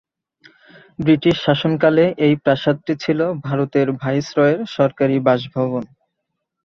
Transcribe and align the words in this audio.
British 0.99 1.35
শাসনকালে 1.45 2.05
এই 2.25 2.33
প্রাসাদটি 2.43 2.93
ছিল 3.03 3.19
ভারতের 3.47 3.87
ভাইসরয়ের 4.01 4.59
সরকারি 4.77 5.15
বাসভবন। 5.27 5.83